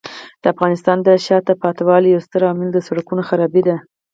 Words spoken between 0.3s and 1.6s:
د افغانستان د شاته